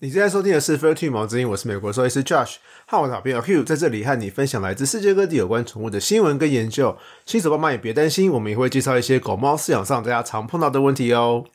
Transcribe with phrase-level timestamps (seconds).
[0.00, 6.96] 你现在收听的是《Fur 毛之音》，我是美国兽医师 Josh，和我的好朋友 Hugh 在这里和你分享来自世界各地有关宠物的新闻跟研究。
[7.26, 11.46] 新手爸妈也别担心，我们也会介绍一些狗猫饲养上大家常碰到的问题哦。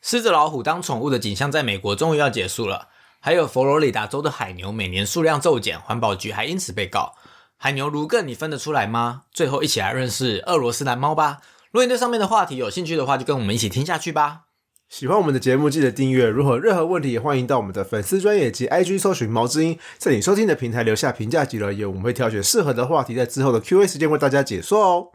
[0.00, 2.86] 狮子老虎当宠物的景象在美国终于要结束了，
[3.18, 7.16] 还有佛罗里达州的海牛每年数量骤减，环保局还因此被告。
[7.56, 9.22] 海牛如更，你分得出来吗？
[9.32, 11.38] 最后一起来认识俄罗斯蓝猫吧。
[11.72, 14.42] 如果你对上面的话题有兴趣的话，就跟我们一起听下去吧。
[14.88, 16.26] 喜欢我们的节目，记得订阅。
[16.26, 25.08] 如果任何问题，也欢迎到我们的粉丝专业及 IG 搜寻毛之音，在你收听的平台留下评价及留言，我们会挑选适合的话题，在之后的 Q&A 时间为大家解说哦。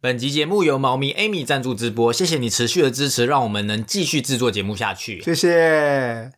[0.00, 5.22] 本集节目由猫咪 Amy 赞助直播，谢谢你持续的支持，让我们能继续制作节目下去。
[5.22, 6.32] 谢谢。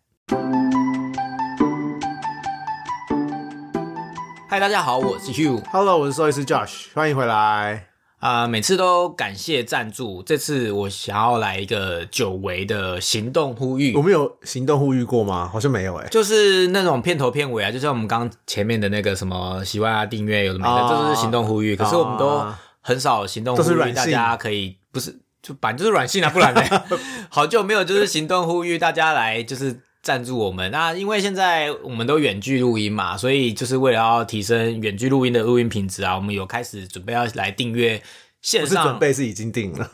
[4.51, 5.63] 嗨，大家好，我是 Hugh。
[5.73, 7.94] Hello，我是兽医师 Josh，欢迎回来。
[8.25, 15.47] 啊、每次都感谢赞助，这次我想要来一个久违的行动呼吁我，们有行动呼吁过吗？
[15.53, 21.77] 好像没有哎、就是那种片头片尾啊，就像我们刚前面的那个什么喜欢啊、订阅有的没的，哦这都是行动呼吁。
[21.77, 26.63] 可是我们都哦很少行动呼吁，大家可以不是就反正就是软性啊，不然呢？
[27.29, 29.81] 好久没有就是行动呼吁大家来就是。
[30.05, 38.01] 赞助我们那，因为现在我们都远距录音嘛，所以就是为了要提升远距录音的录音品质啊，我们有开始准备要来订阅
[38.43, 39.91] 线不是准上备是已经定了，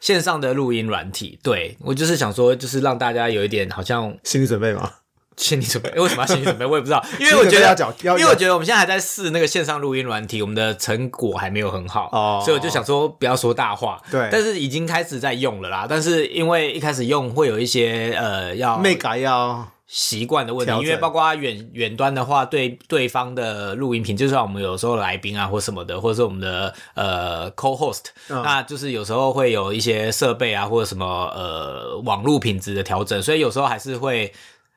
[0.00, 1.38] 线上的录音软体。
[1.42, 4.90] 对我就是想说，就是让大家有一点好像心理准备吗？
[5.36, 6.66] 心理准备， 为什么要心理准备？
[6.66, 15.86] 我也不知道，因为我觉得因为我觉得我们现在还在试那个线上录音软体，我们的成果还没有很好，哦所以我就想说不要说大话，对但是已经开始在用了啦。
[15.88, 34.30] 但是因为一开始用会有一些呃要没改要习惯的问题因为包括远远端的话，对对方的录音品，就算我们有时候来宾啊或什么的，或者是我们的呃 co-host，、嗯那就是有时候会有一些设备啊或者什么呃网络品质的调整，所以有时候还是会。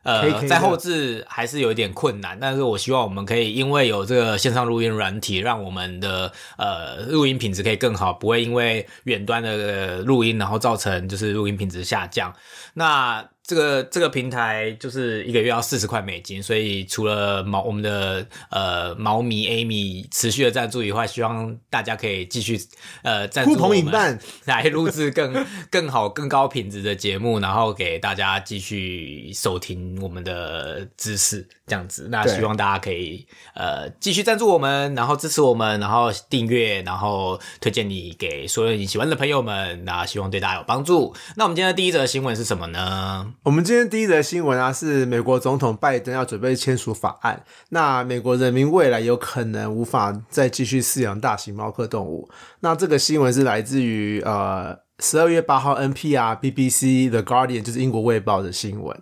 [0.04, 12.34] 呃在后置还是有一点困难，但是我希望我们可以因为有这个线上录音软体，让我们的呃录音品质可以更好，不会因为远端的呃录音然后造成就是录音品质下降。
[12.74, 22.58] 那这个这个平台就是一个月要四十块美金，所以除了毛我们的呃毛迷 Amy 持续的赞助以外，希望大家可以继续
[23.02, 32.08] 呃赞助我们， 来录制更更好、更高品质的节目，然后给大家继续收听我们的知识，这样子。
[32.10, 39.84] 那希望大家可以呃继续赞助我们，然后支持我们，然后订阅，然后推荐你给所有你喜欢的朋友们。
[39.84, 41.14] 那希望对大家有帮助。
[41.36, 43.33] 那我们今天的第一则新闻是什么呢？
[43.42, 52.30] 我们今天第一则新闻啊，是美国总统拜登要准备签署法案，那美国人民未来有可能无法再继续饲养大型猫科动物。
[52.62, 59.02] 那这个新闻是来自于呃十二月八号 NPR、BBC、The Guardian，就是英国卫报的新闻。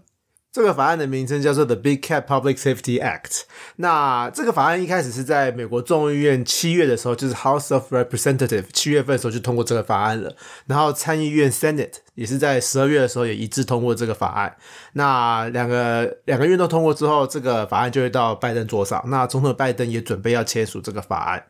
[0.54, 3.44] 这个法案的名称叫做 The Big Cat Public Safety Act。
[3.78, 10.36] 那这个法案一开始是在美国众议院七月的时候，就是 House of Representative 七月份的时候就通过这个法案了。
[10.66, 14.54] 然后参议院 Senate 也是在十二月的时候也一致通过这个法案。
[14.92, 19.02] 那两个两个院都通过之后，这个法案就会到拜登桌上。
[19.08, 21.46] 那总统拜登也准备要签署这个法案。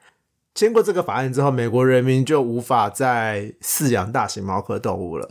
[0.53, 5.27] 签过这个法案之后，美国人民就无法再饲养大型猫科动物了。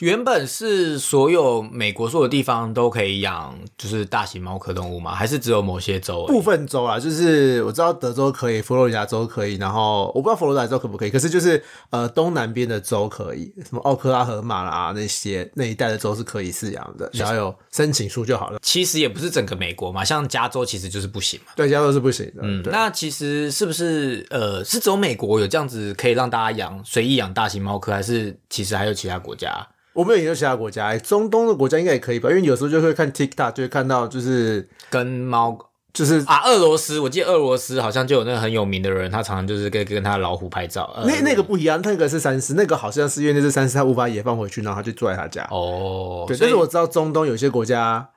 [0.00, 5.14] 原本是所有美国所有地方都可以养，就是大型猫科动物吗？
[5.14, 6.26] 还是只有某些州？
[6.26, 18.58] 部分州啊，就是我知道德州可以，佛罗里达州可以，然后我不知道佛罗里达州可不可以，可是就是呃东南边的州可以，什么奥克拉荷马啦那些那一带的州是可以饲养的，只要有申请书就好了。
[18.62, 21.52] 其实也不是整个美国嘛，像加州其实就是不行嘛。
[21.54, 22.40] 对，加州是不行的。
[22.42, 29.68] 嗯，那其实是不是呃，是只有美国有这样子可以让大家养随意养大型猫科，还是其实还有其他国家？
[29.94, 32.28] 我没有研究其他国家，哎中东的国家应该也可以吧？
[32.30, 35.58] 因为有时候就会看 TikTok，就会看到就是跟猫
[35.92, 40.90] 就是啊，俄罗斯，我记得俄罗斯好像就有那个很有名的人，他常常就是跟跟他的老虎拍照。
[40.96, 45.46] 呃、那那个不一样，那个是三十，那个好像是因为那是三十，他无法野放回去，然后他就住在他家。
[45.50, 48.08] 哦，对，但是我知道中东有些国家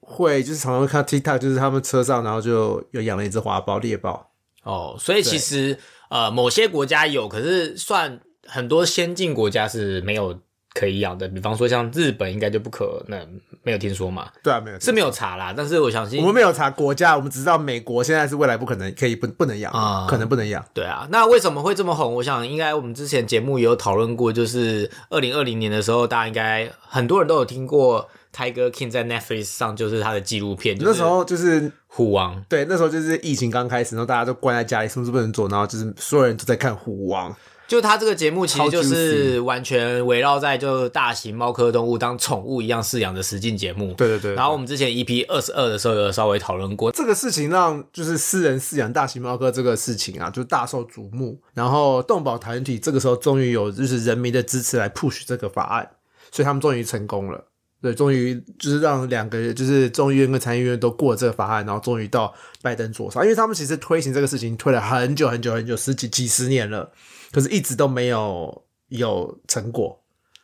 [0.00, 4.32] 会就是常常会看 TikTok，就是他们车上然后就有养了一只花豹猎豹。
[4.64, 5.78] 哦，所以其实
[6.08, 10.40] 呃，某些国家有，可是算很多先进国家是没有
[10.72, 13.18] 可以养的，比方说像日本，应该就不可能，
[13.62, 15.52] 没有听说嘛，对啊，没有是没有查啦。
[15.56, 20.64] 但是我相信我们没有查国家，我们只知道美国现在是未来不可能可以不不能养，啊可能不能养。
[20.72, 22.14] 对啊，那为什么会这么红？
[22.14, 32.40] 我想应该我们之前节目也有讨论过，就是二零二零年的时候，大家应该很多人都有听过 Tiger King 在 Netflix 上就是他的纪录片，就是那时候就是虎王。
[32.48, 37.34] 对，那时候就是疫情刚开始，然后大家都关在家里，什么都不能做，然后就是所有人都在看虎王。
[37.70, 43.94] 就他这个节目其实就是完全围绕在就大型猫科动物当宠物一样饲养的实境节目。
[43.94, 51.40] 对对对，然后我们之前 EP 二十二的时候有稍微讨论过，这个事情让就是私人饲养大型猫科这个事情啊，就大受瞩目。
[51.54, 55.88] 然后动保团体这个时候终于有就是人民的支持来 push 这个法案，
[56.32, 57.44] 所以他们终于成功了。
[57.80, 66.90] 对，终于就是让两个就是众议院跟参议院都过了这个法案，然后终于到拜登桌上，因为他们其实推行这个事情推了很久很久很久，十几几十年了，
[67.32, 70.02] 可是一直都没有有成果。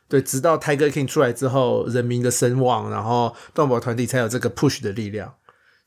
[0.08, 5.34] 对，直到 Tiger King 出来之后，人民的声望，然后动保团体才有这个 push 的力量。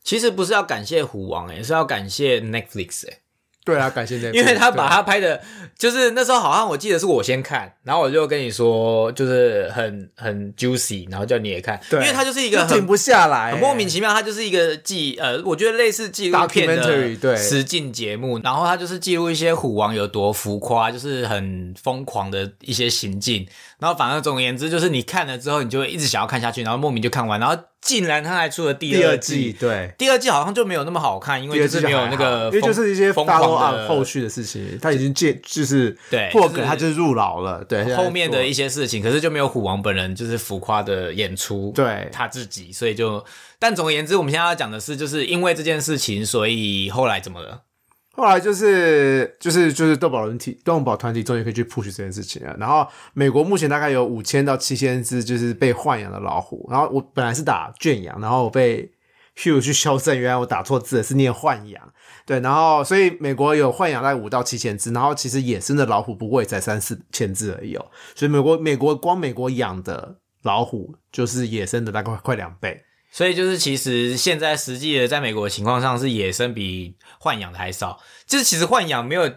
[0.02, 3.20] 其实不是要感谢虎王、欸，是要感谢 Netflix 哎、
[3.64, 5.40] 对啊，感谢 Netflix，因为他把他拍的，
[5.78, 23.46] 就是那时候好像我记得是我先看，然后我就跟你说，就是很很 juicy，然后叫你也看，因为他就是一个停不下来，很莫名其妙，他就是一个记呃，我觉得类似纪录片的实境节目，然后他就是记录一些虎王有多浮夸，就是很疯狂的一些行径，
[23.78, 29.58] 然后反正总而言之，就是你看了之后，你就会一直想要看下去，然后莫名就看完，然后竟然他还出了第第二季季，。
[29.58, 29.92] 对。
[29.96, 43.24] 第二季好像就没有那么好看，因为就是没有那个因为就是一些疯 follow 狂 up 的后续的事情，他已经借就是对就是破梗，他就是入牢了，对，后面的一些事情，可是就没有虎王本人就是浮夸的演出，对他自己，所以就，
[43.58, 47.62] 但总而言之，我们现在要讲的是，就是因为这件事情，所以后来怎么了？
[48.12, 52.54] 后来就是就是就是动保团体动保团体终于可以去 push 这件事情了。
[52.58, 56.66] 然后美国目前大概有五千到七千只就是被豢养的老虎。
[56.70, 58.90] 然后我本来是打圈养，然后我被
[59.36, 61.92] Hugh 去修正，原来我打错字了，是念豢养。
[62.26, 67.86] 对，然后所以美国有豢养在五到七千只，然后其实野生的老虎不过也才三四千只而已哦。
[68.14, 72.82] 所以美国美国光美国养的老虎就是野生的大概快两倍。
[73.10, 79.30] 所以就是其实现在实际的在美国的情况上是野生比豢养的还少，就是其实豢养没有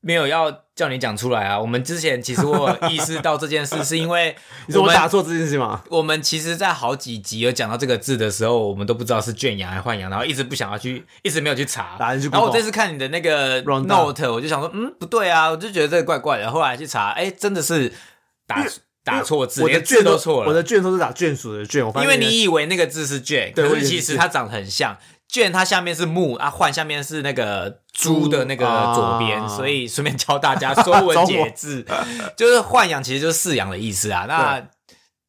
[0.00, 1.58] 没有要叫你讲出来啊。
[1.58, 4.36] 我们之前其实我意识到这件事， 是因为
[4.66, 5.82] 你说我们打错这件事情吗？
[5.88, 11.96] 我们其实，在好几集有讲到这个字的时候，我们都不知道是圈养还是豢养，然后一直不想要去，一直没有去查。
[11.98, 16.50] 然后我这次看你的那个 note，我就想说，嗯，不对啊，我就觉得这个怪怪的。
[16.50, 17.90] 后来去查，哎，真的是
[18.46, 18.62] 打
[19.04, 20.48] 打错字，我的卷都错了。
[20.48, 24.96] 我的卷都是打眷属的卷，我发现因为你以为那个字是卷，可是其实它长得很像。
[25.26, 28.64] 卷它下面是木啊，换下面是那个猪的那个
[28.94, 31.84] 左边，啊所以 顺便教大家说文解字，
[32.36, 34.26] 就是豢养其实就是饲养的意思啊。
[34.28, 34.64] 那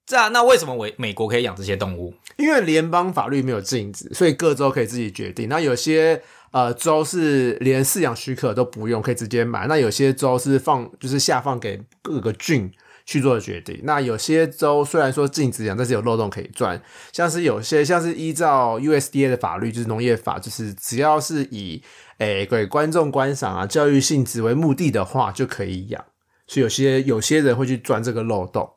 [0.05, 2.13] 这样，那为什么美美国可以养这些动物？
[2.37, 5.49] 因为联邦法律没有禁止，所以各州可以自己决定。
[5.49, 6.21] 那有些
[6.51, 9.65] 呃州是连饲养许可都不用，可以直接买。
[9.65, 12.71] 那有些州是放就是下放给各个郡
[13.05, 13.79] 去做的决定。
[13.83, 16.81] 那有些州虽然说禁止养，但是有漏洞可以钻。
[17.11, 21.81] 像是有些像是依照 USDA 的法律，就是农业法，就是只要是以
[22.17, 26.03] 诶给观众观赏啊、教育性质为目的的话，就可以养。
[26.47, 28.69] 所以有些有些人会去钻这个漏洞。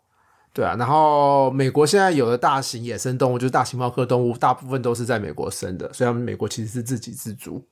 [0.54, 7.64] 对啊，然后美国现在有的大型野生动物，就是大型猫科动物，大部分都是在美国生的，所以他们美国其实是自给自足。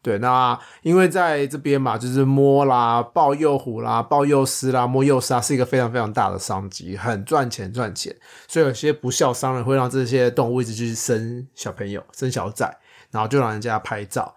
[0.00, 8.16] 对，那因为在这边嘛，就是摸啦、抱幼虎啦、抱幼狮啦、摸幼狮啊是一个非常非常大的商机，很赚钱赚钱。
[8.46, 12.78] 所以有些不孝商人会让这些动物一直去生小朋友、生小崽，
[13.10, 14.34] 然后就让人家拍照。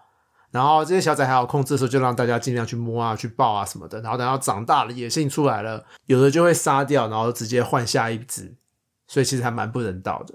[0.50, 4.00] 然后这些小崽还好控制的时候，就让大家尽量去摸啊、去抱啊什么的。
[4.02, 8.54] 然后等到长大了，野性出来了，有的就会杀掉，然后直接换下一只。
[9.06, 10.34] 所以其实还蛮不人道的。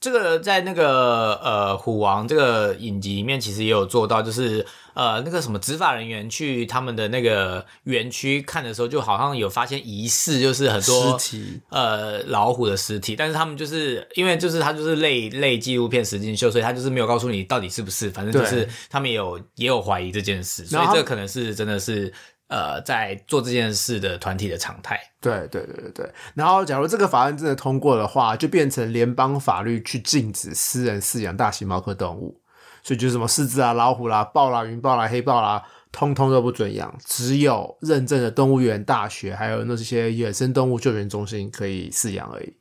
[0.00, 22.10] 这个在那个呃虎王这个影集里面，其实也有做到，就是呃那个什么执法人员去他们的那个园区看的时候，就好像有发现疑似就是很多尸体呃老虎的尸体，但是他们就是因为就是他就是类类纪录片实境秀，所以他就是没有告诉你到底是不是，反正就是他们也有也有怀疑这件事，所以这可能是真的是
[22.50, 25.00] 呃在做这件事的团体的常态。
[25.20, 26.12] 对对对对对。
[26.34, 32.40] 然后，假如这个法案真的通过的话，就变成联邦法律去禁止私人饲养大型猫科动物，
[32.82, 42.56] 所以就什么狮子啊、老虎啦、豹啦、云豹啦、黑豹啦，通通都不准养，只有认证的动物园、大学，还有那些野生动物救援中心可以饲养而已。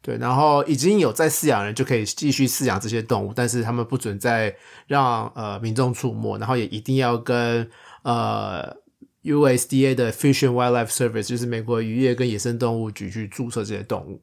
[0.00, 4.52] 对，然后已经有在饲养的人就可以继续饲养这些动物，但是他们不准再
[4.88, 7.70] 让呃民众触摸，然后也一定要跟
[8.02, 8.74] 呃
[9.22, 14.22] USDA 的 Fish and Wildlife Service，就是美国渔业跟野生动物局去注册这些动物。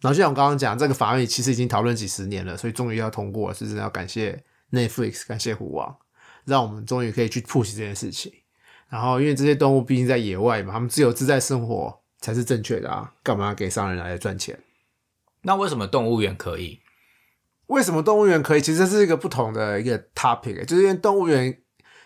[0.00, 5.96] 然后就像我刚刚讲，这个法案其实已经讨论几十年了，所以终于要通过了，是真的要感谢 Netflix，感谢虎王，
[6.44, 8.32] 让我们终于可以去 push 这件事情。
[8.88, 14.58] 然后因为这些动物毕竟在野外嘛，他们自由自在生活才是正确的啊，干嘛给商人来赚钱？
[15.42, 16.80] 那为什么动物园可以？
[17.68, 18.60] 为什么动物园可以？
[18.60, 21.61] 其实这是一个不同的一个 topic，就是因为动物园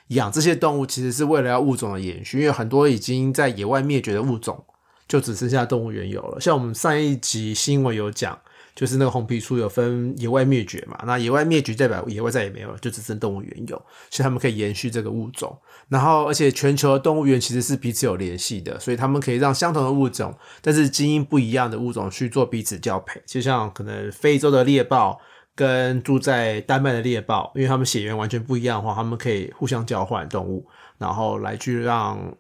[0.09, 4.65] 养这些动物，其实是为了要物种的延续，因为很多已经在野外灭绝的物种，
[5.09, 6.41] 就只剩下动物园有了。
[6.41, 8.39] 像我们上一集新闻有讲，
[8.75, 13.77] 就是那个红皮书有分野外灭绝嘛，那野外灭绝代表野外再也没有了，就只剩动物园有，
[14.11, 15.59] 所以他们可以延续这个物种。
[15.89, 25.21] 然后，而且全球的动物园其实是彼此有联系的，所以他们可以让相同的物种，但是基因不一样的物种去做彼此交配，就像可能非洲的猎豹。
[25.57, 32.37] 跟住在丹麦的猎豹，因为他们血缘完全不一样的话，他们可以互相交换动物，然后来去让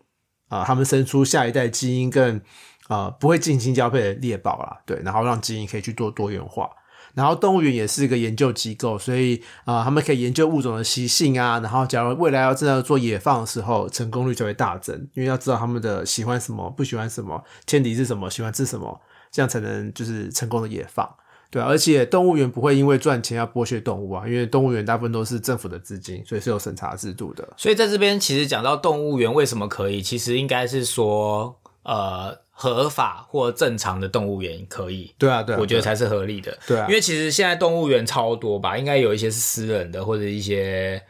[0.48, 2.40] 啊他们生出下一代基因更
[2.88, 6.68] 呃不会近亲交配的猎豹啦，对，然后让基因可以去做多元化。
[7.14, 19.00] 然后动物园也是一个研究机构，所以啊他们可以研究物种的习性啊，然后假如未来要真的做野放的时候，成功率就会大增，因为要知道他们的喜欢什么，不喜欢什么，天敌是什么，喜欢吃什么，
[19.32, 21.08] 这样才能就是成功的野放。
[21.48, 27.48] 对，而且动物园不会因为赚钱要剥削动物啊，因为动物园大部分都是政府的资金，所以是有审查制度的。
[27.56, 35.14] 所以在这边其实讲到动物园为什么可以，其实应该是说，呃，合法或正常的动物园可以。
[35.16, 36.58] 对啊，对，我觉得才是合理的。
[36.66, 41.00] 对啊，因为其实现在动物园超多吧，应该有一些是私人的，或者一些，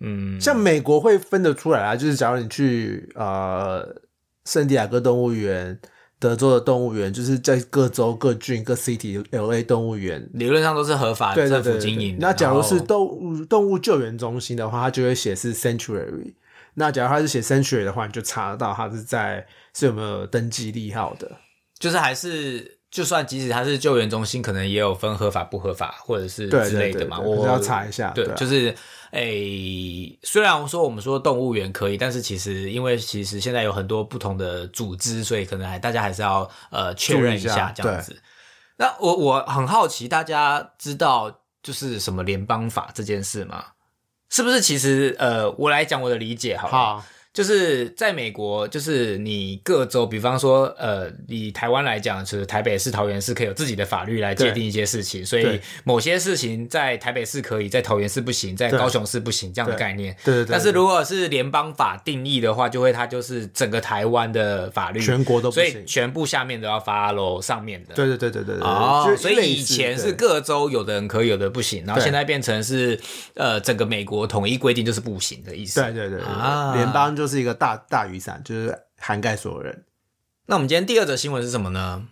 [0.00, 3.88] 嗯，像美国会分得出来啊，就是假如你去呃
[4.44, 5.80] 圣地亚哥动物园。
[6.20, 12.16] 德州的动物园就是在各州、各郡、各 city L A 动物园，理论上都是合法政府经营。
[12.18, 16.34] 那假如是动物动物救援中心的话，它就会写是 sanctuary。
[16.74, 21.30] 那假如它是写 sanctuary 的话，你就查得到它是在是有没有登记利号的。
[21.78, 27.20] 就是还是就算即使它是救援中心，可能也有分合法不合法或者是之类的嘛。
[27.20, 28.10] 我要查一下。
[28.10, 28.74] 对，就是。
[29.12, 38.20] 诶，虽然说我们说动物园可以，但是其实因为其实现在有很多不同的组织，所以可能还大家还是要呃确认一下这样子。
[38.76, 43.64] 那我我很好奇，大家知道就是什么联邦法这件事吗？
[44.30, 47.04] 是不是其实呃，我来讲我的理解好好。
[47.38, 60.12] 就是在美国，就是你各州，比方说，呃，以台湾来讲，是台北市、桃园市可以有自己的法律来界定一些事情，所以某些事情在台北市可以，在桃园市不行，在高雄市不行这样的概念。
[60.24, 60.50] 对对对。
[60.50, 67.94] 但是如果是联邦法定义的话，就会它就是整个台湾的法律，全国都所以全部下面都要发喽上面的。
[67.94, 68.64] 对对对对对对。
[68.64, 72.98] 哦，所以以前是各州有的人可以，有的不行，然后现在变成是
[73.34, 75.80] 呃整个美国统一规定就是不行的意思。
[75.80, 77.27] 对对对啊，联邦就。
[77.28, 79.84] 是一个大大雨伞，就是涵盖所有人。
[80.46, 82.08] 那我们今天第二则新闻是什么呢？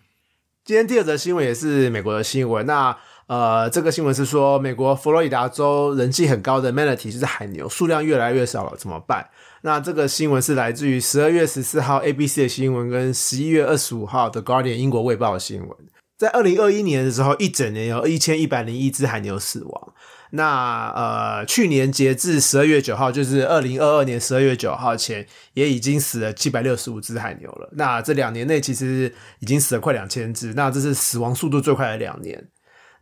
[0.64, 2.66] 今天第二则新闻也是美国的新闻。
[2.66, 2.96] 那
[3.28, 9.28] 呃，这个新闻是说，美国佛罗里达州人气很高的 manatee 就是海牛数量越来越少了，怎么办？
[9.62, 15.70] 那这个新闻是来自于十二月十四号 ABC 的新闻，跟十一月二十五号的 Guardian 英国卫报的新闻。
[16.18, 19.92] 在二零二一年的时候，一整年有一千一百零一只海牛死亡。
[20.30, 27.68] 那呃，去年截至十二月九号，就是二零二二年十二月九号前，也已经死了七百六十五只海牛了。
[27.72, 32.48] 那这两年内其实已经死了快两千只，那这是死亡速度最快的两年。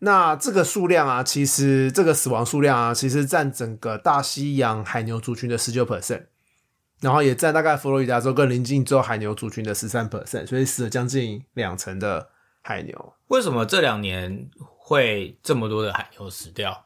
[0.00, 6.24] 那这个数量啊，其实这个死亡数量啊，其实占整个大西洋海牛族群的十九 percent，
[7.00, 12.28] 然后也占大概佛罗里达州跟邻近州海牛族群的十三 percent，所以死了将近两成的
[12.60, 13.14] 海牛。
[13.28, 16.84] 为什么这两年会这么多的海牛死掉？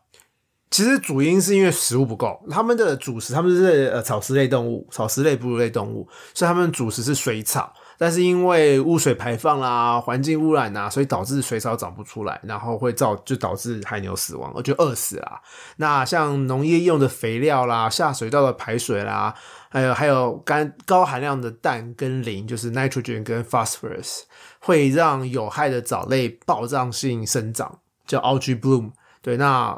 [0.71, 7.73] 其实主因是因为食物不够，他们的主食他们是呃草食类动物，草食类哺乳类动物，所以他们主食是水草。
[8.01, 15.41] 但是因为污水排放啦、环境污染呐，所以导致水草长不出来，然后会造就导致海牛死亡，而就饿死啦。
[15.79, 19.35] 那像农业用的肥料啦、下水道的排水啦，
[19.69, 24.21] 还有还有干高含量的氮跟磷，就是 nitrogen 跟 phosphorus，
[24.61, 28.93] 会让有害的藻类爆炸性生长，叫 algae bloom。
[29.21, 29.77] 对，那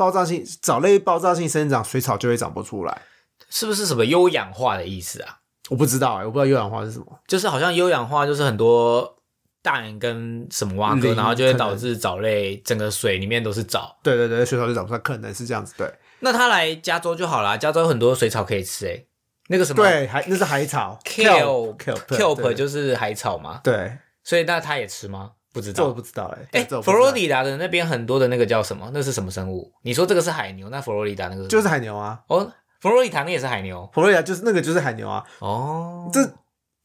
[0.00, 3.02] 爆炸性藻类爆炸性生长，水草就会长不出来，
[3.50, 5.40] 是不是什么优氧化的意思啊？
[5.68, 9.18] 我不知道哎，我不知道优氧化是什么，就是好像优氧化就是很多
[9.62, 13.94] 氮跟什么挖哥，然后就会导致藻类整个水里面都是藻。
[14.02, 15.74] 对对对，水草就长不出来，可能是这样子。
[15.76, 19.04] 对，那他来加州就好啦，加州有很多水草可以吃哎，
[19.48, 23.60] 那个什么对，海那是海草，kelp kelp 就是海草嘛。
[23.62, 25.32] 对，所以那他也吃吗？
[25.52, 26.60] 不知道，这我不知道哎。
[26.60, 28.90] 哎，佛罗里达的那边很多的那个叫什么？
[28.94, 29.72] 那是什么生物？
[29.82, 32.20] 你说这个是海牛，那佛罗里达那个就是海牛啊。
[32.28, 33.88] 哦，佛罗里达那也是海牛。
[33.92, 35.24] 佛罗里达就是那个就是海牛啊。
[35.40, 36.20] 哦，这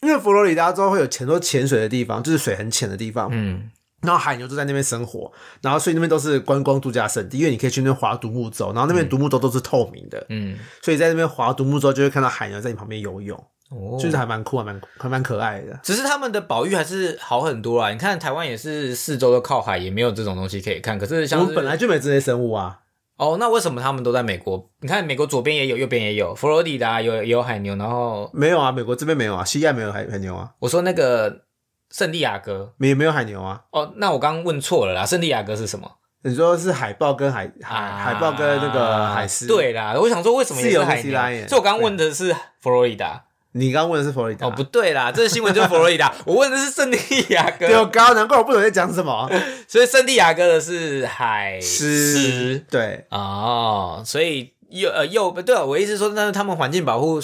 [0.02, 3.30] 因为佛罗里达州会有很多潜水的地方，就是水很浅的地方。
[3.32, 3.70] 嗯，
[4.02, 5.32] 然后海牛就在那边生活，
[5.62, 10.26] 然后所以那边都是观光度假胜地，因为你可以去那边划独木舟，然后那边独木舟都是透明的。
[10.30, 13.42] 嗯，所以在那边划独木舟就会看到海牛在你旁边游泳。
[13.70, 15.80] 哦，就是还蛮酷，还蛮还蛮可爱的。
[15.82, 17.90] 只是他们的保育还是好很多啊！
[17.90, 21.00] 你看台湾也是四周都靠海，也没有这种东西可以看。
[21.00, 22.82] 可是像我们本来就没这些生物啊。
[23.18, 24.70] 哦，那为什么他们都在美国？
[24.82, 31.44] 你看，美国左边也有，右边也有，佛罗里达有也有海牛，然后没有啊，美国这边没有啊，西岸没有海海牛啊，我说那个
[31.90, 32.74] 圣地亚哥。
[32.78, 33.62] 没没有海牛啊。
[33.72, 35.90] 哦，那我刚刚问错了啦，圣地亚哥是什么？
[36.24, 41.48] 你说是海豹跟海海、啊海豹跟那个海狮？，对啦，我想说为什么也是有海 Sea 牛？
[41.48, 43.26] 所以我刚刚问的是佛罗里达。
[43.58, 44.48] 你刚刚问的是佛罗里达。
[44.48, 46.98] 哦，不对啦，这个新闻就是佛罗里达， 我问的是圣地
[47.30, 49.30] 亚对，我哥，刚刚难怪我不懂在讲什么。
[49.68, 57.22] 所以圣地亚哥的是海狮狮对，哦，所以右呃右对啊，我意思是说，但是他们环境保护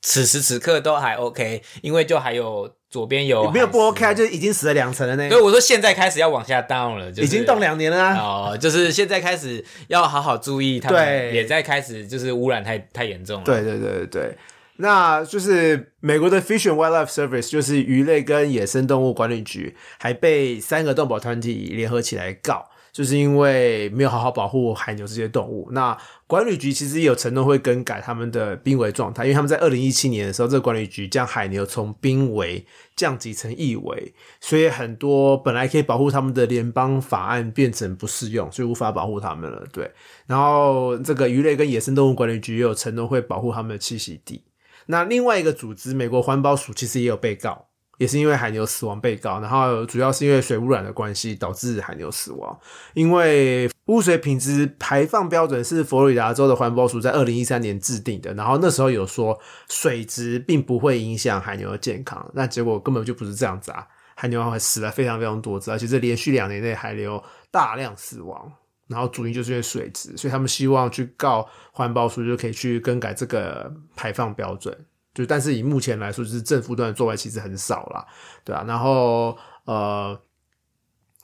[0.00, 8.14] 此时此刻都还 OK，因为就还有左边有没有不 OK，啊，就已经死了两层了呢所，以我说现在开始要往下 down 了，就是、已经动两年了啊。
[8.52, 13.44] 哦，就是现在开始要好好注意，他们也在开始就是污染太太严重了。
[13.44, 14.36] 对对对对对，
[14.76, 25.68] 那就是美国的 Fish and Wildlife Service，就是鱼类跟野生动物管理局，还被三个动保团体联合起来告，就是因为没有好好保护海牛这些动物。
[25.72, 39.64] 那管理局其实也有承诺会更改他们的濒危状态，因为他们在二零一七年的时候，这个管理局将海牛从濒危降级成易危，所以很多本来可以保护他们的联邦法案变成不适用，所以无法保护他们了。
[39.70, 39.90] 对，
[40.26, 44.42] 然后这个鱼类跟野生动物管理局也有承诺会保护他们的栖息地。
[44.86, 47.66] 那另外一个组织美国环保署其实也有被告，
[47.98, 52.58] 也是因为海牛死亡被告，然后主要是因为水污染的关系导致海牛死亡。
[52.94, 63.86] 因为污水品质排放标准是佛罗里达州的环保署在二零一三年制定的，然后那时候有说水质并不会影响海牛的健康，那结果根本就不是这样子啊！
[64.14, 68.52] 海牛还死了非常非常多只，而且这连续两年内海牛大量死亡。
[68.92, 74.76] 然后主因就是因为水质，所以他们希望去告环保署，就可以去更改这个排放标准。
[75.14, 78.06] 就但是以目前来说，就是政府端的作为其实很少啦，
[78.44, 78.64] 对啊。
[78.66, 80.18] 然后呃，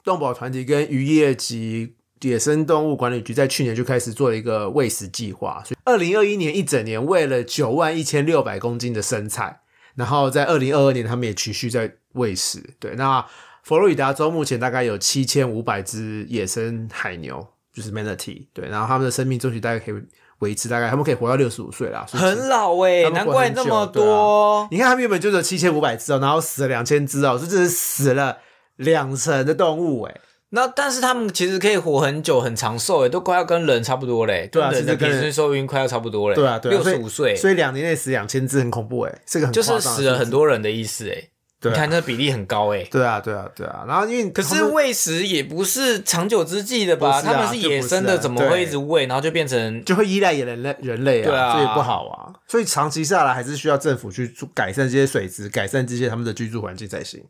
[0.05, 9.61] 动保团体跟渔业及野生动物管理局在去年就开始做了一个喂食计划，所以二零二一年一整年喂了九万一千六百公斤的生菜，
[9.95, 12.75] 然后在二零二二年他们也持续在喂食。
[12.79, 13.25] 对，那
[13.63, 17.49] 佛罗里达州目前大概有七千五百只野生海牛，
[17.79, 19.95] 就是 manatee，对，然后他们的生命周期大概可以
[20.41, 24.67] 维持大概他们可以活到六十五岁啦，所以很老哎、难怪那么多。
[24.71, 28.39] 你看他们原本就只有七千五百只哦，然后死了两千只哦，这真是死了
[28.77, 30.21] 两成的动物哎。
[30.51, 34.49] 那但是他们其实可以活很久、很长寿诶，都快要跟人差不多嘞。
[34.51, 36.35] 对啊跟平均寿命快要差不多嘞。
[36.35, 40.31] 对啊，对啊，六十五岁，所以两年内死两千只很恐怖哎，是个很就是死了很。
[40.31, 41.31] 多人的意思诶。
[41.61, 42.87] 对啊你看那比例很高诶。
[42.91, 43.85] 对啊，对啊，对啊。
[43.87, 47.21] 然后因为可是喂食也不是长久之计的吧？
[47.21, 52.33] 他们是野生的，怎么会一直喂，然后就变成就会依赖人类人类啊，对啊所以不好啊。
[52.47, 57.25] 所以长期下来还是需要政府去改善这些水质，改善这些他们的居住环境才行。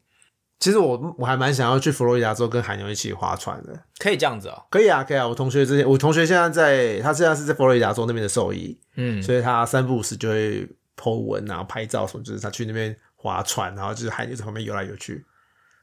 [0.60, 4.60] 其实我我还蛮想要去佛罗里达州跟海牛一起划船的，可以这样子哦？
[4.68, 5.26] 可以啊，可以啊。
[5.26, 10.68] 我同学之前，我同学现在在，他现在是在佛罗里达州那边的兽医，嗯，所以他三不五时就会
[11.00, 15.26] po 文啊、拍照什么，就是他去那边划船，然后就是海牛在旁边游来游去。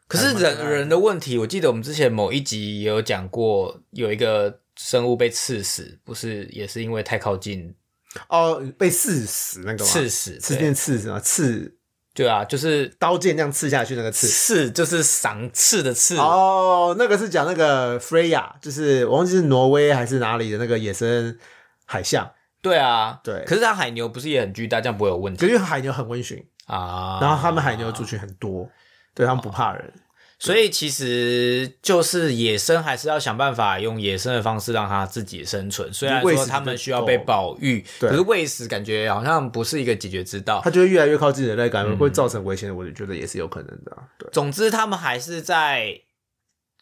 [0.07, 7.75] 可是人人的问题，我记得我们之前某一集也有讲过，有一个生物被刺死，不是也是因为太靠近
[8.29, 9.91] 哦，被刺死那个吗？
[9.91, 10.37] 刺死？
[10.39, 11.19] 刺对剑刺什么？
[11.19, 11.75] 刺
[12.13, 14.27] 对啊，就是刀剑这样刺下去那个刺。
[14.27, 16.15] 刺，就是赏刺的刺。
[16.17, 21.37] 哦，那个是讲那个 Freya，就是我忘记是挪威还是哪里的那个野生
[21.83, 22.31] 海象。
[22.61, 27.19] 对啊，对可是它海牛不是也很巨大，这样不会有问题可是因为海牛很温驯，啊？
[27.21, 28.69] 然后他们海牛族群很多，
[29.13, 29.93] 对他们不怕人。
[30.38, 35.91] 所以其实就是野生还是要想办法用野生的方式让它自己生存。
[35.93, 40.69] 虽然说它们需要被保育，可是喂食感觉好像不是一个解决之道它。
[40.69, 42.75] 就会越来越靠近人类，感嗯觉会造成危险的。
[42.75, 46.01] 我觉得也是有可能的啊、对，总之，他们还是在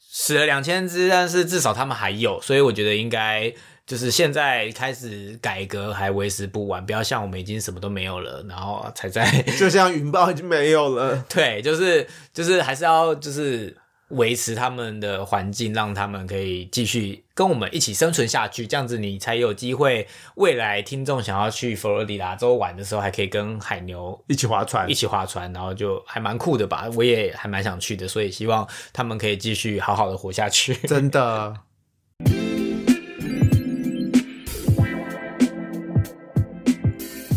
[0.10, 3.54] 死了两千只，但是至少他们还有，所以我觉得应该
[3.94, 9.24] 就是现在开始改革还为时不晚，不要像我们已经什么都没有了，然后才在
[9.60, 11.24] 就像云豹已经没有了。
[11.30, 13.78] 对，就是就是还是要就是
[14.08, 26.90] 维持他们的环境，让他们可以继续跟我们一起生存下去，这样子你才有机会未来听众想要去佛罗里达州玩的时候，还可以跟海牛一起划船一，起划船，然后就还蛮酷的吧。
[26.96, 30.74] 我也还蛮想去的，所以希望他们可以继续好好的活下去。
[30.88, 31.54] 真的。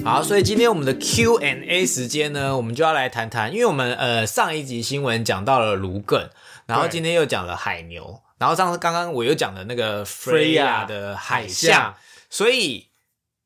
[0.06, 6.30] 好，所以今天我们的 Q and A 时间呢，我们就要来谈谈，因为我们呃上一集新闻讲到了卢梗，
[6.66, 11.96] 然后今天又讲了海牛，然后上次刚刚我又讲了那个 Freya 的海象，
[12.30, 12.86] 所以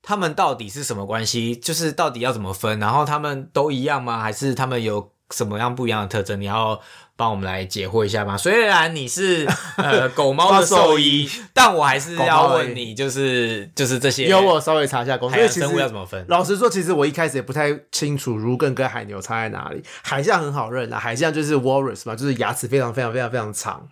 [0.03, 1.57] 他们到底是什么关系？
[1.57, 2.79] 就是到底要怎么分？
[2.79, 4.20] 然后他们都一样吗？
[4.20, 6.40] 还是他们有什么样不一样的特征？
[6.40, 6.81] 你要
[7.16, 8.37] 帮我们来解惑一下吗？
[8.37, 15.37] 虽然你是 呃狗猫的兽医，但我还是要问你，就是就是这些，有我稍微查一下功课。
[15.37, 16.25] 因为其生物要怎么分？
[16.29, 19.83] 老实说，其实我一开始也不太清楚如艮跟海牛差在哪里。
[20.03, 23.88] 海象很好认啊，海象就是 walrus 嘛，就是牙齿非常非常非常非常长，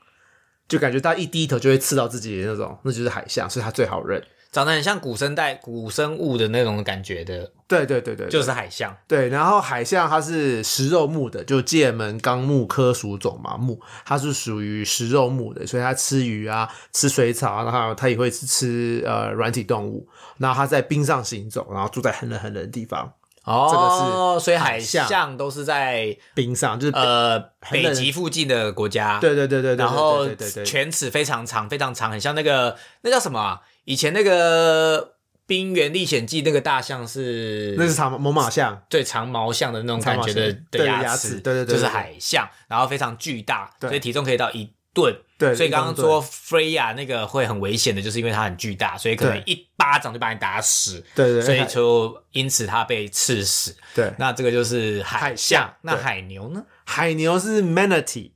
[0.66, 4.22] 就感觉它一低头就会刺到自己的那种，那就是海象，所以它最好认。
[4.50, 8.96] 长得很像古生代古生物的那种感觉的，对对对对，就是海象。
[9.06, 20.08] 对，然后海象它是食肉目的，就界门纲目科属种嘛目，它是属于食肉目的，所以它吃鱼啊，吃水草啊，然后它也会吃吃呃软体动物。
[20.38, 27.38] 然后它在冰上行走，然后住在很冷很冷的地方，哦，这个是所以海海象象都是在冰上就是呃
[27.70, 29.18] 北极附近的国家。
[29.18, 30.26] 对对对对对，然后
[30.64, 33.60] 犬齿非常长，非常长，很像那个那叫什么啊？
[33.88, 35.02] 以前那个
[35.46, 40.34] 《冰原历险记》那个大象是那是长猛犸象，对长毛象的那种感觉
[40.70, 45.16] 的牙牙齿对对对就是海象，然后非常巨大，所以体重可以到一吨。
[45.38, 53.74] 对，所以刚刚对说 Freya 那个会很危险的，就是因为它很巨大，所以可能一巴掌就把你打死，对对，所以就因此它被刺死。
[53.94, 54.12] 对。
[54.18, 55.74] 那这个就是海海象象。
[55.80, 56.62] 那海牛呢？
[56.84, 58.32] 海牛是 manatee，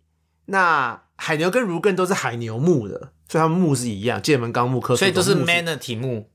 [0.47, 6.29] 那海牛跟如艮都是海牛目的，所以它们目是一样，剑门纲目科属所以都是 manatee 目、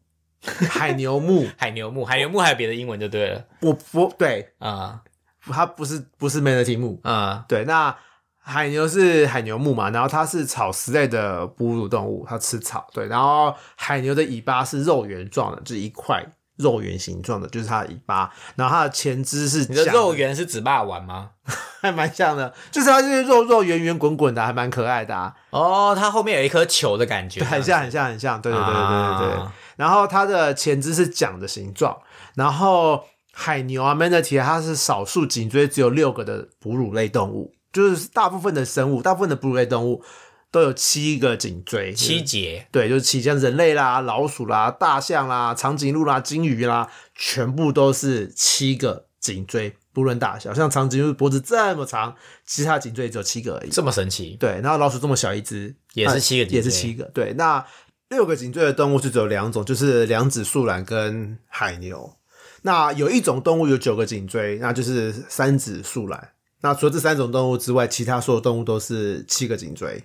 [0.68, 1.46] 海牛目。
[1.56, 3.46] 海牛目、海牛目还有别的英文就对了。
[3.62, 5.04] 我不对，啊
[5.42, 7.00] 它不是不是 manatee 目。
[7.04, 7.96] 啊对，那
[8.40, 12.88] 海牛是海牛目嘛，然后它是草食类的哺乳动物，它吃草。
[12.92, 16.26] 对，然后海牛的尾巴是肉圆状的，就是一块
[16.58, 18.32] 肉圆形状的，就是它的尾巴。
[18.56, 21.32] 然后它的前肢是讲你的肉圆是指霸丸吗？
[21.82, 28.42] 还蛮像的，就是它就是肉肉圆圆滚滚的，还蛮可爱的啊，哦，它后面有一颗球的感觉，很像很像很像。
[28.42, 29.38] 对对对对对对。
[29.38, 31.96] 啊然后它的前肢是桨的形状，
[32.34, 40.04] 然后海牛啊 manatee 啊它是少数颈椎只有六个的哺乳类动物，就是大部分的生物，大部分的哺乳类动物
[40.52, 42.68] 都有七个颈椎，七节。
[42.72, 50.54] 对，就是七，像人类啦、老鼠啦、大象啦、长颈鹿啦、金鱼啦，全部都是七个颈椎，不论大小。
[50.54, 53.70] 像长颈鹿脖子这么长，其实它颈椎只有七个而已。
[53.70, 57.04] 这么神奇，对，然后老鼠这么小一只，也是七个也是七个。
[57.14, 57.66] 对，那
[58.10, 62.16] 六个颈椎的动物就只有两种，就是两趾树懒跟海牛。
[62.62, 66.30] 那有一种动物有九个颈椎，那就是三趾树懒。
[66.62, 70.04] 那除了这三种动物之外，其他所有动物都是七个颈椎。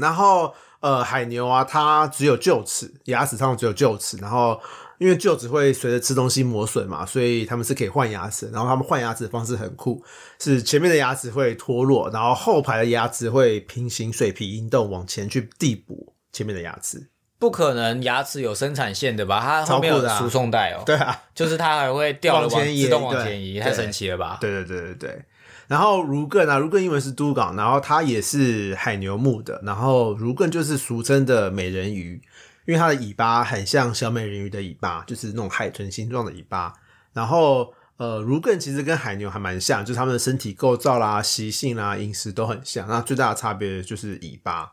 [0.00, 4.16] 然后呃，海牛啊，它只有臼齿，牙齿上只有臼齿。
[4.16, 4.58] 然后
[4.98, 8.50] 因为臼齿会随着吃东西磨损嘛，所以它们是可以换牙齿。
[8.50, 10.02] 然后它们换牙齿的方式很酷，
[10.38, 17.08] 是前面的牙齿会脱落，然后后排的牙齿会平行水平移动往前去递补前面的牙齿。
[17.38, 19.40] 不可能牙齿有生产线的吧？
[19.40, 24.36] 它后面有输送带哦，对啊，就是它还会掉了往前移自动往前移，太神奇了吧？
[24.40, 25.24] 对对对对对。
[25.70, 29.62] 然后如艮啊，如艮英文是都港，然后它也是海牛目的。
[29.64, 32.20] 然后如艮就是俗称的美人鱼，
[32.66, 36.72] 因为它的尾巴很像小美人鱼的尾巴，就是那种海豚形状的尾巴。
[37.12, 42.88] 然后呃，如更其实跟海牛还蛮像，就是它们的身体构造啦、习性啦、饮食都很像。
[42.88, 44.72] 那最大的差别就是尾巴。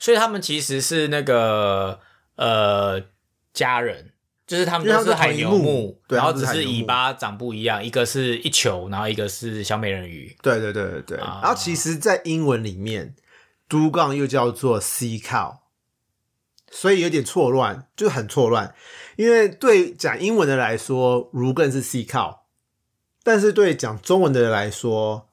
[0.00, 2.00] 所以他们其实是那个
[2.34, 3.00] 呃
[3.54, 4.10] 家人，
[4.46, 10.36] 就是他们都是海牛目目，对然后只是尾巴长不一样，一个是一球，然后一个是小美人鱼。
[10.40, 11.18] 对对对对对。
[11.18, 13.16] 啊然后其实，在英文里面，
[13.68, 15.58] 都杠又叫做 sea cow，
[16.70, 18.74] 所以有点错乱，就是很错乱。
[19.16, 22.40] 因为对讲英文的来说，如更是 sea cow，
[23.24, 25.28] 但是对讲中文的人来说，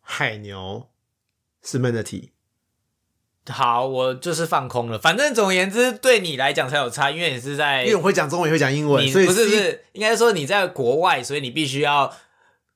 [0.00, 0.88] 海牛
[1.62, 2.31] 是 manatee。
[3.48, 4.98] 好，我就是放空了。
[4.98, 12.12] 反正总而言之，对你来讲才有差，因为你是在因为我会讲中文，也会讲英文，所以你不是不是，应该说你在国外，所以你必须要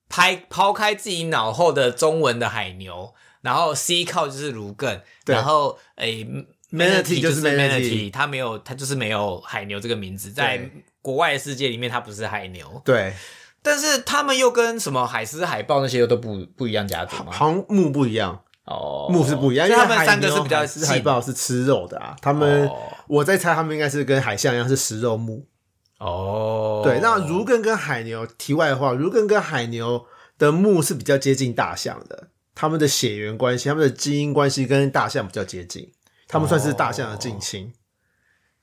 [0.09, 6.27] 拍抛开自己脑后的中文的海牛，然后 C 靠就是卢更，然后诶
[6.73, 10.69] Manatee 就就是 manatee manatee，它没有，它就是没有海牛这个名字，在
[11.01, 13.15] 国外的世界里面，它不是海牛，对，
[13.63, 17.31] 但是他们又跟什么海狮、海豹那些又都不不一样家族吗？
[17.31, 22.77] 好像目不一样，哦，目是不一样，因为他们三个是比较海狮海豹是吃肉的啊，他们、哦。
[23.09, 25.47] 我在猜他们应该是跟海象一样是食肉目。
[25.99, 30.05] 哦，对，那如艮跟海牛，题外话，如艮跟海牛
[30.37, 35.93] 的目是比较接近大象的，他们的血缘关系、他们的基因关系跟大象比较接近，
[36.27, 37.73] 他们算是大象的近亲。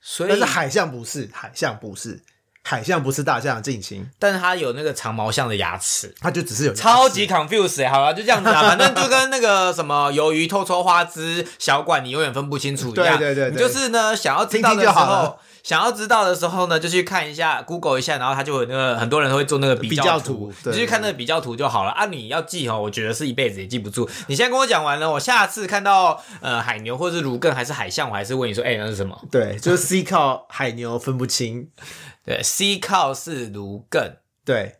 [0.00, 2.22] 所以但是海象不是，海象不是，
[2.66, 6.14] 海象不是大象的近亲，但是它有那个长毛象的牙齿。
[6.18, 13.18] 它就只是有超级 confuse 欸好了，就这样子啊， 反正就跟那个什么鱿鱼透抽花枝小管，你永远分不清楚一样。
[13.18, 22.06] 对对对就是呢，想要知道的时候，想要知道的时候呢，就去看一下 Google 一下，然后它就有那个很多人都会做那个比比较图你就去看那个比较图就好了啊。
[22.06, 24.08] 你要记哦，我觉得是一辈子也记不住。
[24.28, 29.20] 你现在跟我讲完了，我下次看到呃海牛或是芦艮还是海象，我还是问你说，哎、那是什么？
[29.30, 31.68] 对，就是 C 靠海牛分不清。
[32.24, 34.12] 对，C 靠是芦艮，
[34.44, 34.76] 对。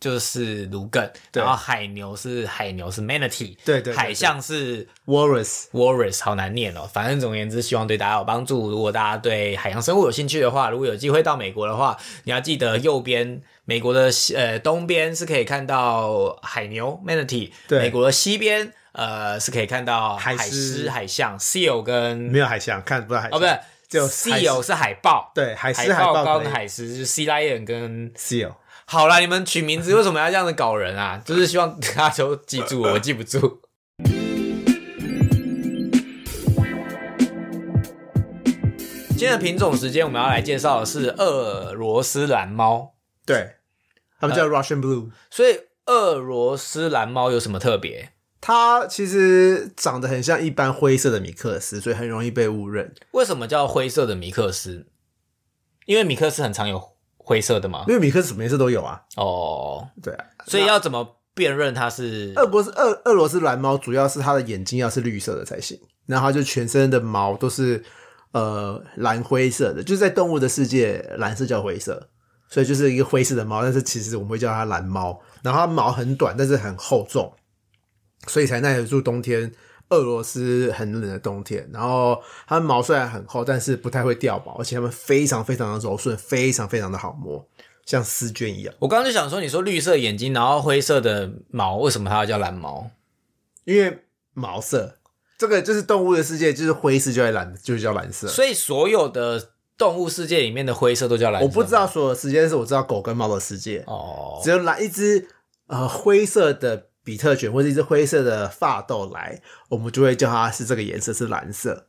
[0.00, 1.42] 就是芦艮，对。
[1.42, 8.68] 然后海牛是海牛是 manatee，对对对海象是 Walrus，Walrus 好难念哦，反正总而言之，希望对大家有帮助。
[8.68, 17.78] 如果大家对海洋生物有兴趣的话，如果有机会到美国的话，你要记得右边美国的西呃东边是可以看到海牛 manatee，对。
[17.78, 23.38] 美国的西边呃是可以看到海海狮狮、海象 seal 跟没有海象，看不到海象。
[23.38, 23.58] 哦不是
[23.94, 28.52] 只有 seal 是海豹，对，海海狮、海豹跟海狮就是 sea lion 跟 seal。
[28.86, 31.16] 好啦，你们取名字为什么要这样子搞人啊？
[31.24, 33.60] 就是希望大家都记住，我记不住。
[39.10, 42.94] 今天的品种时间，我们要来介绍的是俄罗斯蓝猫。
[43.24, 43.52] 对，
[44.18, 45.12] 他们叫 Russian Blue。
[45.30, 48.10] 所以，俄罗斯蓝猫有什么特别？
[48.46, 52.94] 它其实长得很像一般灰色的米克斯，所以很容易被误认。
[53.12, 54.86] 为什么叫灰色的米克斯？
[55.86, 56.78] 因为米克斯很常有
[57.16, 57.86] 灰色的嘛。
[57.88, 59.00] 因为米克斯什么颜色都有啊。
[59.16, 62.34] 哦，对啊，所以要怎么辨认它是？
[62.36, 67.82] 俄国是俄俄罗斯蓝猫，主要是它的眼睛要是绿色的才行，然后它就全身的毛都是
[68.32, 72.10] 呃蓝灰色的，就是在动物的世界，蓝色叫灰色，
[72.50, 75.18] 所以就是一个灰色的猫，但是其实我们会叫它蓝猫。
[75.42, 77.32] 然后它毛很短，但是很厚重，
[78.26, 79.52] 所以才耐得住冬天。
[79.90, 87.46] 俄罗斯很冷的冬天，然后它们毛虽然很厚，但是不太会掉毛，而且它们非常非常的柔顺，非常非常的好摸，
[87.84, 88.74] 像丝绢一样。
[88.78, 92.90] 我刚刚就想说，你说绿色眼睛，然后灰色的毛，为什么它要叫蓝毛？
[93.64, 94.96] 因为毛色，
[95.36, 98.26] 这个就是动物的世界，就是灰色就会蓝，就叫蓝色。
[98.26, 101.46] 所以所有的动物世界里面的灰色都叫蓝色。
[101.46, 105.28] 我不知道所有世界，但是我知道狗跟猫的世界，哦，只有蓝一只
[105.66, 111.86] 呃灰色的比特犬或者一只灰色的发豆来，我们就会叫它是这个颜色是蓝色。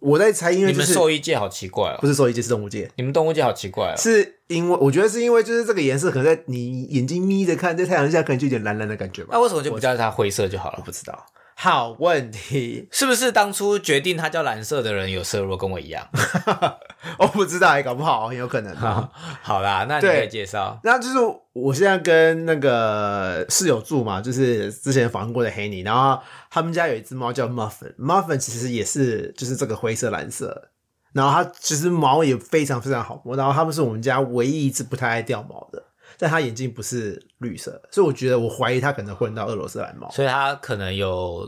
[0.00, 3.94] 我在猜，因为你们兽医界好奇怪哦，不是兽医界是动物界，你们动物界好奇怪哦。
[3.96, 9.28] 是因为我觉得是因为就是这个颜色可能在你眼睛眯着看，在太阳下可能就有点蓝蓝的感觉吧。
[9.32, 10.82] 那为什么就不叫它灰色就好了？
[10.84, 11.26] 不知道。
[11.62, 16.08] 好问题，是不是当初决定它叫蓝色的人有色弱，跟我一样？
[17.20, 19.10] 我不知道，也搞不好很有可能啊。
[19.42, 20.80] 好啦，那你可以介绍。
[20.82, 21.18] 那就是
[21.52, 26.18] 我现在跟那个室友住嘛，就是之前访问过的黑尼，然后
[26.50, 30.70] 他们家有一只猫叫 Muffin，Muffin 其实也是就是这个灰色蓝色，
[31.12, 35.82] 然后它其实毛也非常非常好摸，然后他们是我们家唯一一只不太爱掉毛的，
[36.18, 40.10] 但他眼睛不是绿色，所以我觉得我怀疑他可能混到俄罗斯蓝猫。
[40.10, 41.46] 所以他可能有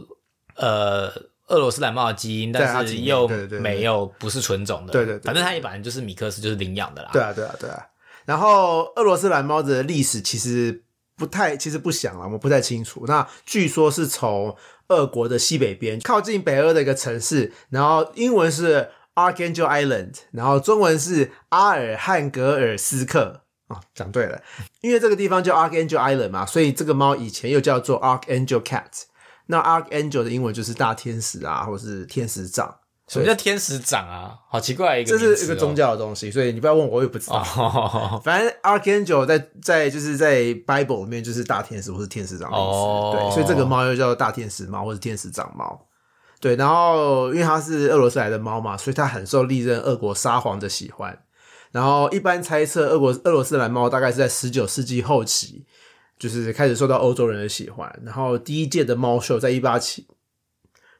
[0.57, 1.09] 呃
[1.49, 3.29] 俄罗斯蓝猫的基因，但是又
[3.61, 4.93] 没有不是纯种的。
[4.93, 7.11] 对对对反正他也本来就是米克斯，就是领养的啦。
[7.13, 7.87] 对啊，对啊，对啊。
[8.25, 10.85] 然后俄罗斯蓝猫的历史其实
[11.17, 13.05] 不太，其实不详了，我们不太清楚。
[13.07, 14.57] 那据说是从
[14.89, 23.42] 俄国的西北边，靠近北欧的一个城市，然后英文是 Archangel Island，然后中文是阿尔汉格尔斯克。
[23.73, 24.41] 哦，讲对了，
[24.81, 29.05] 因为这个地方叫 Archangel Island 嘛，所以这个猫以前又叫做 Archangel Cat。
[29.47, 32.75] 那 Archangel 的英文就是大天使啊，或是天使长，
[33.09, 34.39] 什么叫天使长啊？
[34.49, 37.45] 好奇怪一个这是一个宗教的东西，所以你不要问我，我也不知道。
[37.57, 38.21] 哦。
[38.25, 45.87] 反正 Archangel 在在就是在 Bible 里面就是大天使或是天使长的意思，哦对，所以这个猫又叫做大天使猫或是天使长猫。
[46.41, 51.19] 对，然后因为它是俄罗斯来的猫嘛，所以它很受历任俄国沙皇的喜欢。
[51.73, 55.65] 然后一般猜测，俄国俄罗斯蓝猫大概是在十九世纪后期，
[56.19, 58.01] 就是开始受到欧洲人的喜欢。
[58.05, 60.07] 然后第一届的猫秀在一八七，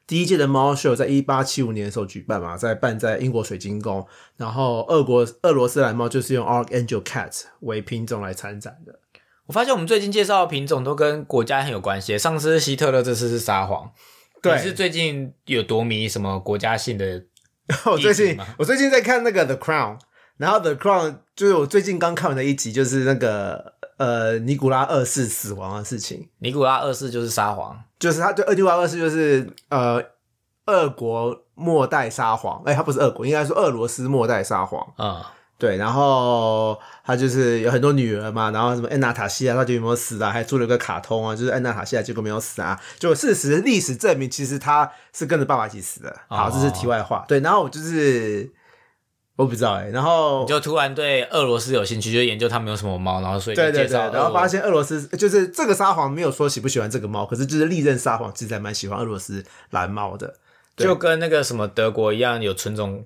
[0.05, 4.05] 第一届的猫秀在一八七五年的时候举办嘛，在办在英国水晶宫。
[4.35, 8.99] 然后俄国俄罗斯蓝猫就是用 Archangel Cat 为品种来参展的。
[9.45, 12.17] 我发现我们最近介绍的品种都跟国家很有关系。
[12.17, 13.91] 上次是希特勒，这次是沙皇。
[14.41, 17.25] 对你是最近有多迷什么国家性的？
[17.85, 19.99] 我最近我最近在看那个 The Crown，
[20.37, 30.01] 然后 The Crown 就是我最近刚看完的一集，就是那个呃尼古拉二世死亡的事情，尼古拉二世就是沙皇，就是他对二尼古拉二世就是呃
[30.65, 34.85] 俄国末代沙皇，哎、他不是俄国，应该说俄罗斯末代沙皇。
[34.97, 35.21] 嗯，
[35.59, 40.31] 对，然后他就是有很多女儿嘛，然后什么安娜塔西亚到底有没有死啊？
[40.31, 42.79] 还出了个卡通啊，就是安娜塔西亚结果没有死啊。
[42.97, 46.15] 就事实历史证明，其实他是跟着爸爸一起死的。
[46.27, 47.23] 好，这是题外话。
[47.27, 48.51] 对，然后我就是
[49.35, 54.11] 我不知道哎、然后你就突然对俄罗斯有兴趣，就研究他们有什么猫，然后所以对对对，介绍。
[54.11, 60.35] 然后发现俄罗斯就是这个沙皇没有说喜不喜欢这个猫，可是就是历任沙皇其实还蛮喜欢俄罗斯蓝猫的。
[60.77, 63.03] 就跟那个什么德国一样，有纯种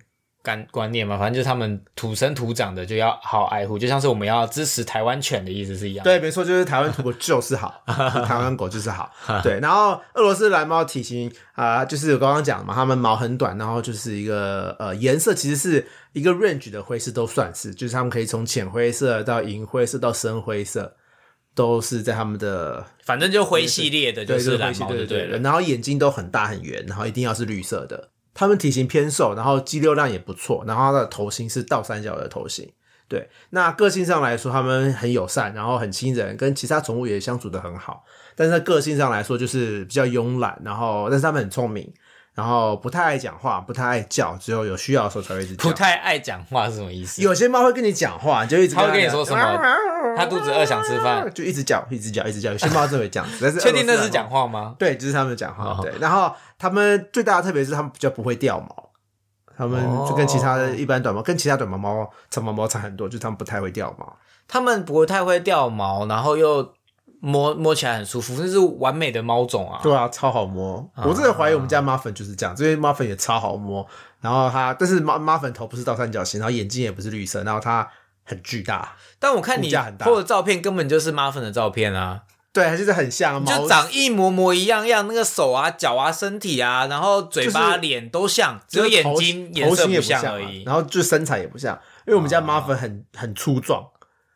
[0.48, 6.04] 观观念嘛，反正就是他们土生土长的就要好好爱护，就像是我们要支持台湾犬的意思是一样。
[6.06, 9.12] 对，没错，就是台湾土狗就是好， 台湾狗就是好。
[9.44, 20.96] 对，然后俄罗斯蓝猫体型啊、就是我刚刚讲嘛，它们毛很短，然后就是一个呃颜色其实是一个 range 的灰色都算是，就是它们可以从浅灰色到银灰色到深灰色，
[21.54, 28.10] 都是在他们的反正就灰系列的，就，是蓝猫就对对对，然后眼睛都很大很圆，然后一定要是绿色的。
[28.38, 32.72] 他们体型偏瘦，然后肌肉量也不错，然后它的头型是倒三角的头型。
[33.08, 38.04] 对，那个性上来说，它们很友善，然后很亲人，跟其他宠物也相处的很好。
[38.36, 41.92] 但是在个性上来说，就是比较慵懒，然后但是它们很聪明，
[42.38, 45.64] 然后不太爱讲话，不太爱叫，只有有需要的时候才会一直叫。
[45.68, 47.20] 不太爱讲话是什么意思？
[47.24, 49.60] 有些猫会跟你讲话，你就一直它会跟你它说什么
[50.16, 52.52] 它肚子饿想吃饭，就一直叫，一直叫，一直叫。
[52.52, 54.76] 有些猫真的会这样子，但是确定那是讲话吗？
[54.78, 55.64] 对，就是他们讲话。
[55.64, 58.90] 哦对，然后他们最大的特别是他们比较不会掉毛，
[59.58, 64.16] 他们就跟其他的一般短毛、跟其他短毛猫、长毛猫差很多，就是他们不太会掉毛。
[64.48, 66.72] 它们不太会掉毛，然后又
[67.20, 69.80] 摸摸起来很舒服，这是完美的猫种啊！
[69.82, 70.88] 对啊，超好摸。
[70.98, 73.86] 我真的怀疑我们家马粉就是这样，因为马粉也超好摸。
[74.22, 77.88] 然后它，但是马马粉头不是倒三角形，然后眼睛也不是绿色，然后它
[78.24, 78.96] 很巨大。
[79.20, 90.64] 但我看你骨架很大 po 的照片根本就是马粉的照片啊，对，它就是很像猫，就长一模模一样样，那个手啊、脚啊、身体啊，然后嘴巴、就是脸都像，只有眼睛颜色头型也不像而已。
[90.64, 91.76] 然后就身材也不像，
[92.06, 93.86] 因为我们家马粉很很粗壮，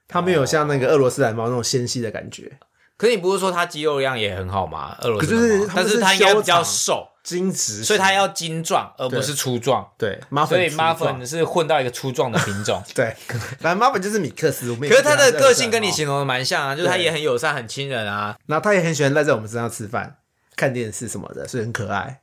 [0.08, 2.60] 它没有像那个俄罗斯蓝猫那种纤细的感觉。
[3.02, 4.96] 可是你不是说它肌肉量也很好吗？
[5.02, 9.84] 俄罗斯可就是但是它应该比较瘦，精直，所以它要精壮，而不是粗壮。
[9.98, 12.80] 对所以马粉是混到一个粗壮的品种。
[12.94, 13.18] 对，
[13.60, 14.76] 反正马粉就是米克斯。
[14.76, 18.38] 可是它的个性跟你形容的蛮像啊，就是它也很友善、很亲人啊。
[18.46, 20.18] 然后他也很喜欢赖在我们身上吃饭、
[20.56, 22.21] 看电视什么的，所以很可爱。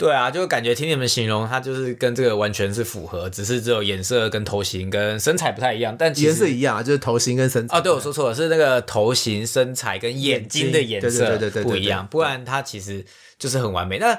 [0.00, 7.76] 对啊，就感觉听你们形容，它就是跟这个完全是符合，只是只有颜色跟头型跟身材不太一样，但其实颜色一样啊，就是头型跟身材。
[7.76, 13.04] 哦，对我说错了，是那个头型、身材跟眼睛的颜色不一样，不然它其实
[13.38, 13.98] 就是很完美。
[13.98, 14.18] 那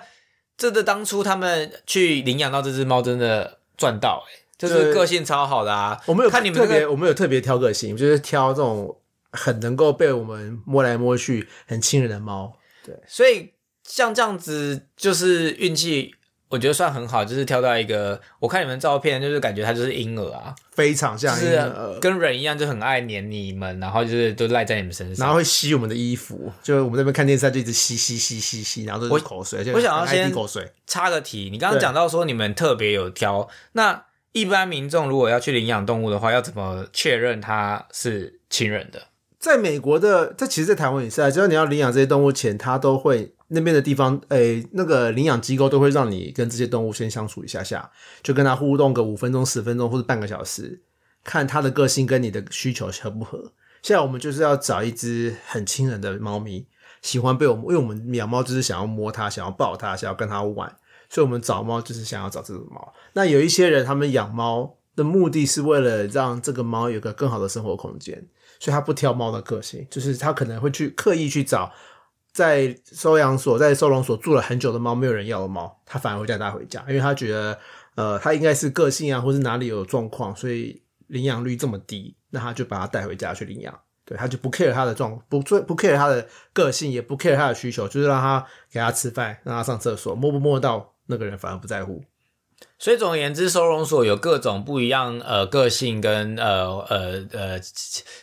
[0.56, 6.00] 这个当初他们去领养到这只猫，真的赚到哎、就是对个性超好的啊！
[6.06, 8.96] 我们有，看你们那个，我们有特别挑个性，就是挑这种
[9.32, 12.54] 很能够被我们摸来摸去、很亲人的猫。
[12.86, 13.52] 对所以
[13.92, 16.16] 像这样子，就是运气。
[16.52, 25.26] 我觉得算很好，就是挑到一个，我看你们照片，就是感觉它就是婴儿啊，非常像是婴儿，跟人一样，就很爱黏你们，然后就是都赖在你们身上。
[25.26, 30.70] 然后会吸我们的衣服，就是我们这边看电视，它就一直吸吸吸吸吸，然后都是口水，就我想要先口水。
[30.86, 39.04] 插个题，你刚刚讲到说你们特别有挑，那一般民众如果要去领养动物的话，要怎么确认它是亲人的？
[39.42, 47.90] 在美国的，这其实，在台湾也是啊，只要你要领养这些动物前，它都会那边的地方，诶、那个领养机构都会让你跟这些动物先相处一下下，
[48.22, 50.80] 就跟它互动个五分钟、十分钟或者半个小时，
[51.24, 53.52] 看它的个性跟你的需求合不合。
[53.82, 56.68] 现在我们就是要找一只很亲人的猫咪，
[57.02, 60.72] 喜欢被我们，因为我们养猫就是想要摸它，想要抱它，想要跟它玩，
[61.10, 62.94] 所以我们找猫就是想要找这种猫。
[63.14, 68.28] 那有一些人他们养猫的目的是为了让这个猫有个更好的生活空间。
[68.62, 71.74] 所以他不挑猫的个性，就是他可能会去刻意去找
[72.32, 77.58] 在收养所、在收容所住了很久的猫，没有人要的猫，他反而会带它回家，因为他觉得，
[77.96, 83.74] 呃，它应该是个性啊，或是哪里有状况，所以领养率这么低，那他就把它带回家去领养。
[84.06, 92.04] 对，他就不 care 他的状，不不 care 他的个性，也不 care 他的需求，就是让他给他吃饭，让他上厕所，摸不摸到那个人反而不在乎。
[92.82, 97.60] 所以总而言之，收容所有各种不一样呃个性跟呃呃呃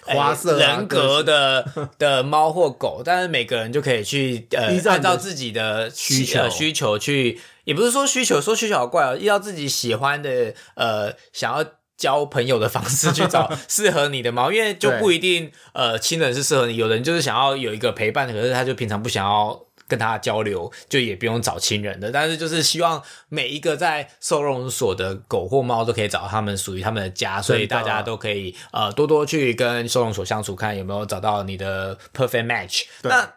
[0.03, 1.65] 花色啊人格的
[1.97, 11.65] 的猫或狗，但是每个人就可以去呃按照自己的需求呃需求去，也不是说需求说需求好怪哦，依照自己喜欢的呃想要。
[11.99, 22.13] 交朋友的方式去找 适合你的猫，因为就不一定呃亲人是适合你，有人就是想要有一个陪伴，可是他就平常不想要跟他交流，就也不用找亲人的。
[22.13, 32.85] 但是就是希望每一个在收容所的狗或猫都可以找到他们属于他们的家，所以大家都可以呃多多去跟收容所相处，看有没有找到你的 perfect match。
[33.03, 33.35] 那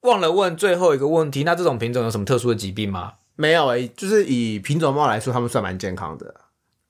[0.00, 3.12] 忘了问最后一个问题，那这种品种有什么特殊的疾病吗？
[3.36, 6.34] 没有诶、就是以品种猫来说，它们算蛮健康的，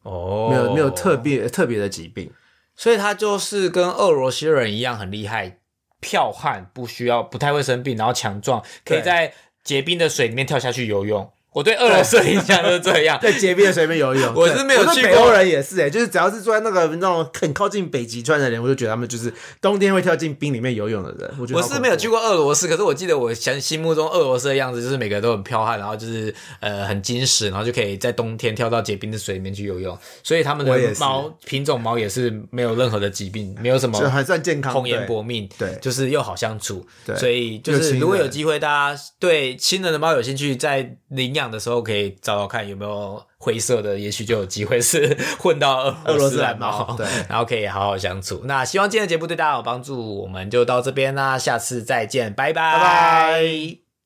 [0.03, 2.31] 哦没有没有特别特别的疾病。
[2.75, 5.59] 所以它就是跟俄罗斯人一样很厉害，
[6.03, 9.33] 剽悍，不需要不太会生病，然后强壮，可以在
[9.65, 11.33] 结冰的水里面跳下去游泳。
[11.53, 13.19] 我对俄罗斯的印象就是这样。
[13.21, 14.33] 在结冰的水里面游泳。
[14.35, 21.35] 我是没有去过我说北欧人也是哎、就是只要是住在那个那种很靠近北极圈的人，我就觉得他们就是冬天会跳进冰里面游泳的人。
[21.53, 48.43] 我是没有去过俄罗斯，可是我记得我想心目中俄罗斯的样子就是每个人都很彪悍，然后就是呃很矜持，然后就可以在冬天跳到结冰的水里面去游泳，所以他们的猫品种猫也是没有任何的疾病，没有什么还算健康，红颜薄命，对就是又好相处，对所以就是如果有机会，大家对亲人的猫有兴趣，在领养的时候可以找找看有没有灰色的，也许就有机会是 混到俄俄罗斯蓝蓝猫对然后可以好好相处。
[48.45, 53.82] 那希望今天的节目对大家有帮助，我们就到这边啦，下次再见，拜拜拜拜。